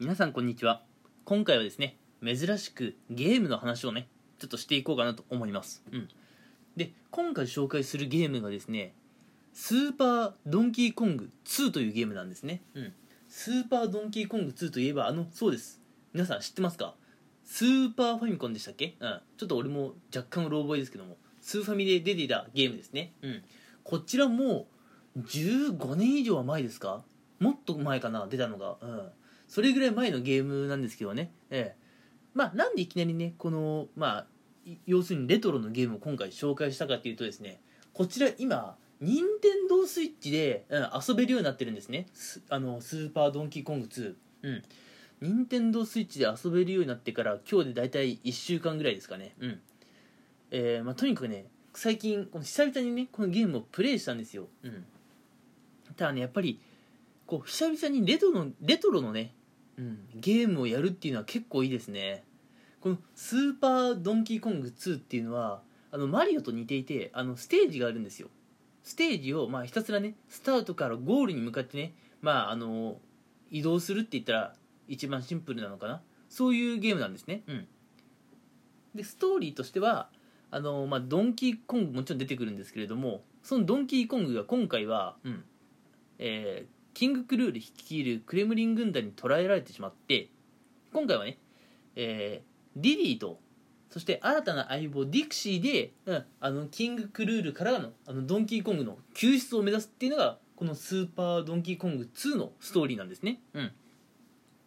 [0.00, 0.82] 皆さんこんにちは。
[1.24, 4.08] 今回はですね珍しくゲームの話をね
[4.40, 5.84] ちょっとしていこうかなと思います。
[5.92, 6.08] うん。
[6.76, 8.92] で今回紹介するゲームがですね
[9.52, 12.62] スーパードンキーコング2というゲームなんですね。
[12.74, 12.92] うん。
[13.28, 15.80] スーパードンキーコング2といえばあのそうです。
[16.12, 16.96] 皆さん知ってますか？
[17.44, 18.96] スーパーファミコンでしたっけ？
[18.98, 19.20] うん。
[19.36, 21.16] ちょっと俺も若干うろ覚えですけども。
[21.40, 23.12] スーファミで出ていたゲームですね。
[23.22, 23.42] うん。
[23.84, 24.66] こちらも
[25.16, 27.04] 15年以上は前ですか？
[27.38, 28.76] もっと前かな出たのが。
[28.80, 29.08] うん。
[29.46, 31.32] それぐらい前のゲームなんですけどね。
[31.50, 31.84] ええ。
[32.34, 34.26] まあなんでいきなりねこのまあ
[34.86, 37.60] 要するにレトロのゲームを今回紹介したかっていうとですね
[37.92, 42.06] こちら今任天堂スイッチで、うん、遊べるようになってるんですね。
[42.12, 44.62] スあのスーパードンキーコング2うん。
[45.20, 49.34] 任天堂スイッチで遊べるようになってから今日で大体1週間ぐらいですかね。
[49.40, 49.60] うん。
[50.50, 54.48] えーまあ、とにかくね最近この久々にねこのゲームをプレイしたんですよ。
[54.62, 54.84] うん。
[55.96, 56.60] ただねやっぱり
[57.26, 59.34] こう久々にレトロレトロのね、
[59.78, 62.24] うん、ゲームをやるっていうのは結構いいですね。
[62.80, 68.28] このスーパードンキーコング2っていうのはあのマリオと似ていてあのステージがあるんですよ。
[68.82, 72.98] ステージをまあひたすらねスタートからゴールに向かってねまああの
[73.50, 74.54] 移動するって言ったら
[74.86, 76.02] 一番シンプルなのかな。
[76.28, 77.42] そういうゲームなんですね。
[77.46, 77.66] うん。
[78.94, 80.08] でストーリーとしては
[80.50, 85.44] あの、まあ、ドンキーコングもちろん出てくるんですけれどもそのドンキーコングが今回は、うん
[86.18, 90.28] えーキングクルール率いるクレムリン軍団に捕らえられてしまって
[90.92, 91.38] 今回はね、
[91.96, 93.38] えーリリーと
[93.90, 103.72] そして新たな相棒ディクシーで、うん、あのキングクルールからのあのドンキーコングの救出を目指すっていうのがこのスーパードンキーコング2のストーリーなんですね、うん、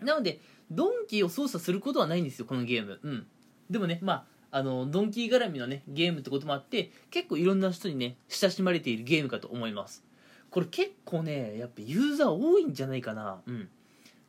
[0.00, 3.26] なのでドンキーを操作することはないんですよこのゲーム、うん、
[3.70, 10.07] でもねまああのドンキー絡みのねゲームってこともあって結構いろんな人にね親しまれているゲームかと思います。
[10.50, 13.40] これ結構ねやっぱユーザー多いんじゃないかな。
[13.46, 13.68] うん。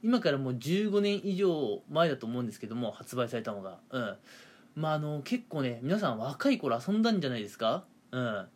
[0.02, 3.80] 今からもう15年以上前だと思うんですけども発売されたのが。
[3.89, 4.17] うん。
[4.76, 7.83] まああの結構ね皆さん若い頃遊んだんじゃないですか？
[8.11, 8.23] うん。
[8.26, 8.48] や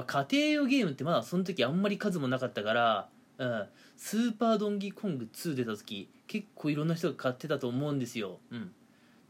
[0.00, 3.08] っぱ家庭用ゲームってまだその時あんまり数もなかったから
[3.38, 3.66] うん。
[3.96, 8.38] スーパードンキーコング2出た時結構いろんな人が買ってたと思うんですよ。
[8.50, 8.72] うん。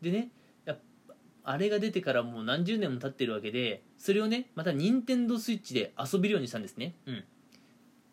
[0.00, 0.31] でね
[0.65, 0.76] や
[1.44, 6.94] あれが出てからもう何十年も経ってるわけでそれをねまた任天堂スイッチで遊べるようにしたんですね。
[7.06, 7.25] うん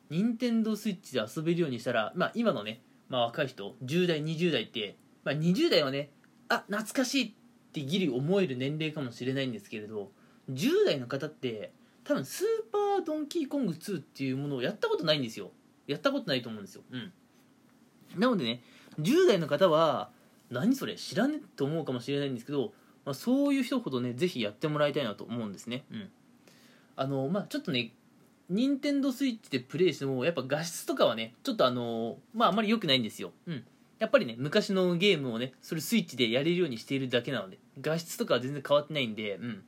[0.10, 6.12] 任天堂スイッチで遊べるようにしたら、まあ、今のね、まあ、若い人10代20代って、まあ、20代はね
[6.50, 7.32] あ懐かしいっ
[7.74, 10.12] てギリ思える年齢かもしれないんですけれど
[10.52, 11.72] 10代の方って
[12.04, 15.52] 多分スーパードンキーコング2っていうものをやったことないんですよ。
[15.88, 16.84] やったことないと思うんですよ。
[16.90, 17.12] うん。
[18.18, 18.62] なのでね
[19.00, 20.10] 10代の方は
[20.50, 22.72] 何それ知らねえと思うかもしれないんですけど、
[23.04, 25.84] まあ、そういう人ほどねぜひやってもらいたいなと思うんですね。
[25.92, 26.10] うん。
[26.96, 27.92] あのまあちょっとね
[28.50, 33.32] 任天堂スイッチでプレイしてもやっぱ画質とかはねちょっとあのまああまり良くないんですよ。
[33.46, 33.64] うん。
[34.00, 39.64] やっぱりね昔のゲームをねそれスイッチでやれるようにしているだけなので画質とかは全然変わってないんでうん。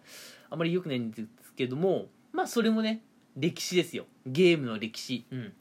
[0.49, 3.01] あまり良くないんですけどもまあそれもね
[3.35, 4.05] 歴史ですよ。
[4.25, 5.25] ゲームの歴史。
[5.31, 5.53] うん。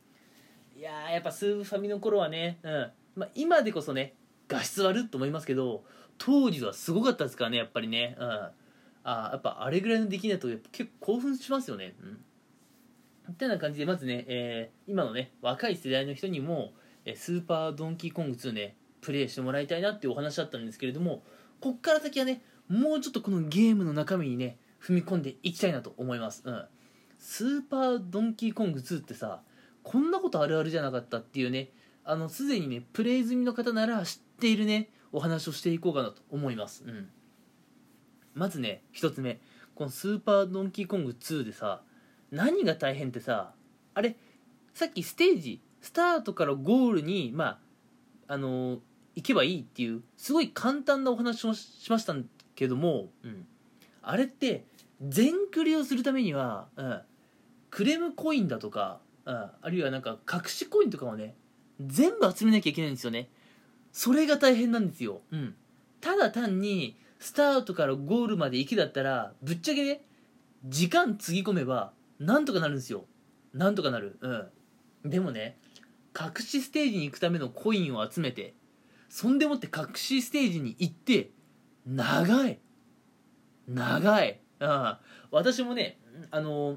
[0.77, 2.91] いやーやっぱスーファミの頃はね、うん。
[3.17, 4.15] まあ、今でこそね
[4.47, 5.83] 画質悪と思いますけど
[6.19, 12.19] 当時はすごかったですからねやっぱりね、うん、あーやっぱあれぐらいのできないと結構興奮しますよね、うん。
[13.35, 16.73] てな感じでまずね、えー今のね若い世代の人にも、
[17.15, 21.23] スーパードンキーコング2ねプレイしてもらいたいなっていうお話だったんですけれども
[21.61, 26.65] こっから先はねもうちょっとこのゲームの中身にね踏み込んでいきたいなと思います、うん、
[27.19, 29.41] スーパードンキーコング2ってさ
[29.83, 31.71] こんなことあるあるじゃなかったっていうね
[32.05, 37.09] あのすでにねプレイ済みの方なら知っているねお話をしていこうかなと思います、うん、
[38.35, 39.41] まずね一つ目。
[39.75, 41.83] このスーパードンキーコング2でさ
[42.31, 43.53] 何が大変ってさ
[43.95, 44.17] あれ
[44.75, 47.59] さっきステージスタートからゴールにま
[48.29, 48.79] ああのー
[49.19, 52.15] 行けばいいっていうすごい簡単なお話をしました
[52.55, 53.47] けども、うん、
[54.01, 54.65] あれって
[55.05, 57.01] 全クリをするためには、うん、
[57.69, 61.35] クレムコインだとか、うん、あるいはなんか隠しコインとかをね
[61.85, 63.29] 全部集めなきゃいけないんですよね。
[63.93, 65.57] それが大変なんですよ、うん、
[66.01, 70.03] ただ単にスタートからゴールまで行きだったらぶっちゃけね
[70.65, 73.05] 時間つぎ込めばなんとかなるんですよ。
[73.53, 74.19] なんとかなる。
[74.21, 75.11] うん。
[75.11, 75.59] でもね
[76.19, 78.55] 隠しステージに行くためのコインを集めて
[79.09, 81.31] そんでもって隠しステージに行って
[81.87, 82.59] 長い。
[83.67, 84.41] 長い。
[84.61, 85.01] ああ
[85.31, 85.99] 私もね
[86.31, 86.77] あの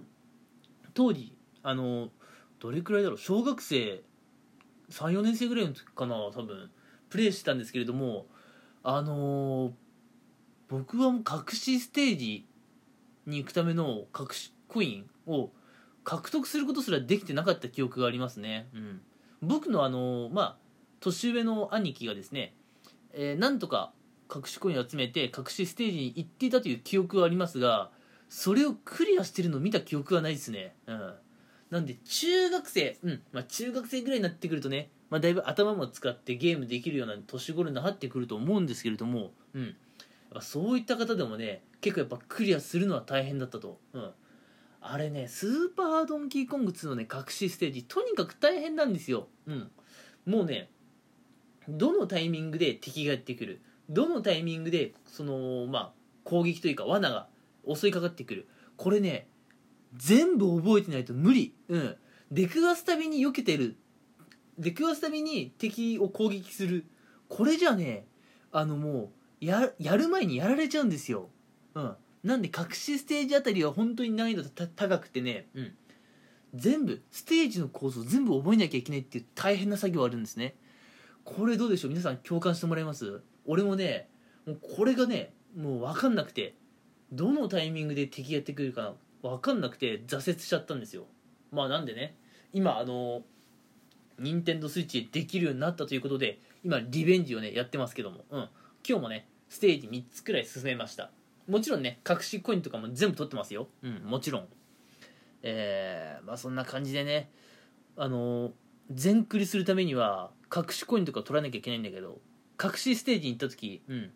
[0.93, 2.09] 当時あの
[2.59, 3.17] どれくらいだろう。
[3.17, 4.03] 小学生
[4.91, 6.69] 34年生ぐらいの時かな多分。
[7.11, 8.25] プレイしてたんですけれども
[8.83, 9.73] あの
[10.69, 12.47] 僕はもう隠しステージ
[13.27, 15.49] に行くための隠しコインを
[16.03, 19.01] 獲得することすらできてなかった記憶がありますね、うん、
[19.41, 20.55] 僕のあのまあ
[21.01, 22.53] 年上の兄貴がですね、
[23.13, 23.91] えーなんとか
[24.33, 27.91] 隠しコインを集めて隠しステージに行っていたという記憶はありますが
[28.29, 30.73] それをクリアしてるのを見た記憶はないですね。
[30.87, 31.13] うん。
[31.69, 33.21] なんで中学生うん。
[33.33, 39.65] まあ中学生ぐらいになってくるとねまあだいぶ頭も使ってゲームできるような年頃になってくると思うんですけれどもうん。
[39.65, 39.73] やっ
[40.35, 43.79] ぱそういった方でもね結構やっぱクリアするのは大変だったと。
[43.91, 44.11] うん。
[44.81, 49.27] あれねスーパードンキーコング2のね隠しステージとにかく大変なんですよ。
[49.45, 49.71] うん。
[50.25, 50.69] もうね
[51.69, 55.91] どのタイミングで敵がやってくるどのタイミングでそのまあ
[56.23, 57.27] 攻撃というか罠が
[57.71, 59.27] 襲いかかってくるこれね
[59.95, 61.53] 全部覚えてないと無理。
[61.69, 61.95] うん。
[62.31, 63.75] 出くわすたびに避けてる
[64.57, 66.85] 出くわすたびに敵を攻撃する。
[67.29, 68.07] これじゃね
[68.51, 69.11] あのも
[69.41, 71.29] うややる前にやられちゃうんですよ。
[71.75, 71.95] うん。
[72.23, 75.73] なんで隠しステージあたりは本当に難易度た高くてねうん。
[76.53, 80.55] 全部ステージの構造全部覚えなきゃいけないっていう大変な作業あるんですね。
[81.23, 81.91] これどうでしょう？
[81.91, 83.21] 皆さん共感してもらえます？
[83.45, 84.09] 俺もね
[84.45, 86.55] もうこれがねもう分かんなくて
[87.11, 91.05] どのタイミングで敵やってくるか分かんなくて挫折しちゃったんですよ。
[91.51, 92.15] まあなんでね
[92.53, 93.23] 今あの
[94.19, 98.49] 任天堂スイッチでできるようになったということで今リベンジをねやってますけども、うん、
[98.87, 101.11] 今日もねステージ3つくらい進めました
[101.47, 103.67] もちろんね隠しコインとかも全部取ってますよ。
[103.83, 104.03] うん。
[104.03, 104.47] もちろん。
[105.43, 107.31] えー、まあそんな感じでね
[107.97, 108.51] あの
[108.91, 112.19] 全クリするためには隠しコインとか取らなきゃいけないんだけど
[112.63, 114.11] 隠しステージに行った時うん。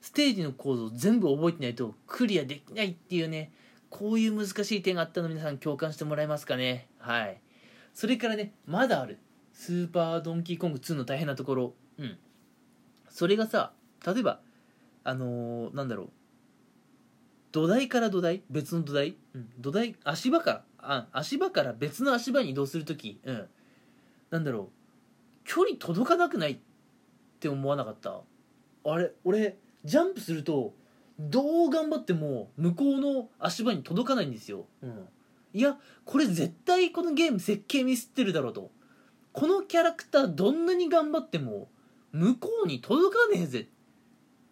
[0.00, 3.52] ステージの構造全部覚えてないとクリアできないっていうね
[3.88, 6.88] こういう難しい点があったの皆さん共感してもらえますかね。
[6.98, 7.40] はい。
[7.92, 9.18] それからねまだある。
[9.52, 11.74] スーパードンキーコング2の大変なところ。
[11.98, 12.18] うん。
[13.10, 13.72] それがさ
[14.04, 14.40] 例えば
[15.04, 16.10] あのーなんだろう
[17.52, 18.42] 土台から土台？
[18.50, 19.94] 別の土台、うん、土台？
[20.04, 20.50] 足場か？
[20.50, 23.48] らあ足場から別の足場に移動するとき、うん、
[24.30, 24.68] なんだろう。
[25.44, 26.58] 距離届かなくないっ
[27.40, 28.20] て思わなかった？
[28.84, 30.74] あれ俺ジャンプすると
[31.18, 35.08] どう頑張っても向こうの足場に届かないんですよ、うん、
[35.52, 38.70] いやこれ絶対このゲーム設計ミスってるだろうと。
[39.32, 41.68] このキャラクターどんなに頑張っても
[42.12, 43.68] 向こうに届かねえぜ。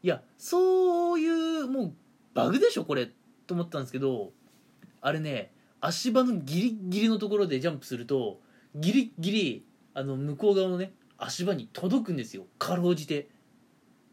[0.02, 1.93] いやそういうもう
[2.35, 3.11] バグでしょこれ
[3.47, 4.32] と思ったんですけど
[5.00, 8.41] あれね足場のギリギリのところでジャンプすると
[8.75, 12.47] ギリギリあの向こう側のね足場に届くんですよ。
[12.59, 13.29] かろうじて。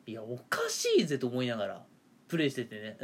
[0.05, 1.83] いやおかしいぜと思いながら
[2.27, 2.97] プレイしててね。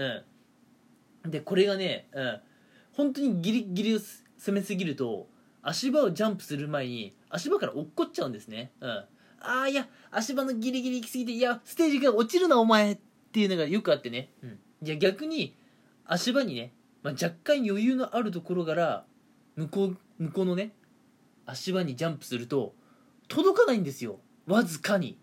[1.25, 1.31] うん。
[1.31, 2.41] でこれがねうん。
[2.93, 5.27] 本当にギリギリを攻めすぎると
[5.61, 8.71] 足場をジャンプする前に足場から落っこっちゃうんですね。
[8.81, 8.89] うん。
[8.89, 9.07] あ
[9.43, 12.97] あいや足場のギリギリ行き過ぎていやステージが落ちるなお前っ
[13.31, 15.55] ていうのがよくあってね、うん、じゃ逆に
[16.05, 19.05] 足場にね、まあ、若干余裕のあるところから
[19.55, 20.73] 向こう向こうのね
[21.45, 22.73] 足場にジャンプすると
[23.27, 24.19] 届かないんですよ。
[24.45, 25.17] わずかに。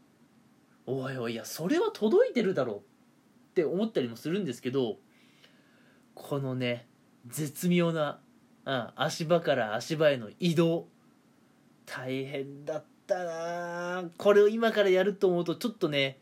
[0.86, 2.80] おいおいいやそれは届いてるだろうっ
[3.54, 4.96] て思ったりもするんですけど
[6.14, 6.86] このね
[7.26, 8.18] 絶妙な、
[8.64, 10.88] うん、足場から足場への移動
[11.86, 14.04] 大変だったな。
[14.16, 16.18] これを今からやると思うとちょっとね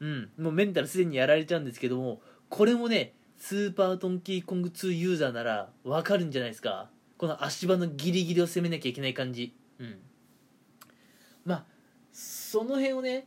[0.00, 6.90] うんもうメンタルすでにやられちゃうんですけどもこれもねスーパードンキーコング2ユーザーならわかるんじゃないですか。
[7.16, 9.54] この足場のギリギリを攻めなきゃいけない感じ。
[9.78, 9.98] うん。
[11.44, 11.64] まあ
[12.12, 13.26] その辺をね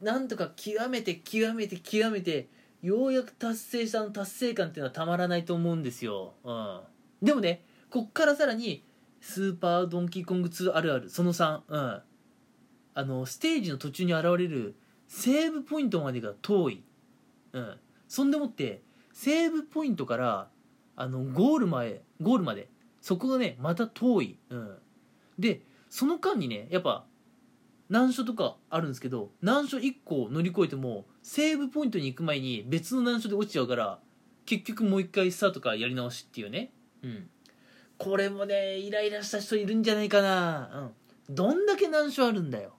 [0.00, 2.48] なんとか極めて極めて極めて
[2.82, 6.80] ようやく達成したの達成感っていうのはたまらないと思うんですよ、うん、
[7.22, 8.84] でもねこっからさらに
[9.20, 12.02] スーパードンキーコング2あるあるその3、うん、
[12.94, 14.74] あのステージの途中に現れる
[15.06, 16.82] セーブポイントまでが遠い、
[17.52, 17.76] うん、
[18.12, 18.82] そんでもって
[19.14, 20.48] セーブポイントから
[20.96, 22.68] あのゴール前ゴールまで
[23.00, 24.74] そこがねまた遠い、うん、
[25.38, 27.06] でその間にねやっぱ
[27.88, 33.98] 難所とかあるんですけど難所1個乗り越えてもセーブポイントに行く前に別の難所で落ちちゃうから
[34.44, 36.70] 結局もう一回スタートからやり直しっていうね。
[37.02, 37.30] うん。
[37.96, 40.92] これもねイライラした人いるんじゃないかな。
[41.28, 41.34] うん。
[41.34, 42.74] どんだけ難所あるんだよ。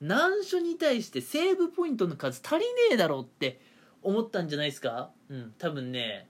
[0.00, 3.60] 難所に対してセーブポイントの数足りねえだろうって
[4.02, 5.10] 思ったんじゃないですか？
[5.28, 5.54] うん。
[5.58, 6.28] 多分ね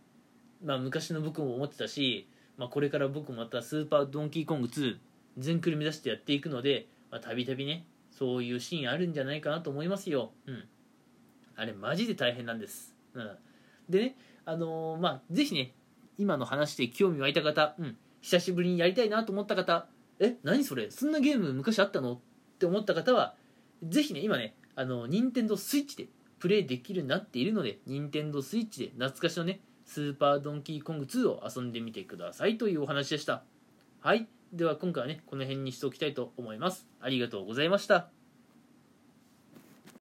[0.64, 4.96] まあ昔の僕も思ってたし、まあ、これから僕もまたスーパードンキーコング2
[5.38, 6.88] 全クリ目指してやっていくので
[7.22, 10.32] たびたびねそういうシーンあるんじゃないかなと思いますよ。
[10.46, 10.64] うん。
[11.56, 12.94] あれマジで大変なんです。
[13.14, 13.37] うん。
[13.88, 15.75] でねあのー、まあぜひね
[16.16, 19.87] 今の話で興味湧いた方、うん、久しぶりにやりたいなと思った方
[20.18, 20.90] え何それ？
[20.90, 22.14] そんなゲーム昔あったの？
[22.14, 22.18] っ
[22.58, 23.34] て思った方は
[23.84, 26.08] ぜひね今ねあの任天堂スイッチで
[26.38, 33.42] プレイできるようになっているので任天堂スイッチで懐かしのねスーパードンキーコング2を遊んでみてくださいというお話でした。
[34.00, 34.28] はい。
[34.52, 36.87] では今回はねこの辺にしておきたいと思います。
[37.00, 38.17] ありがとうございました。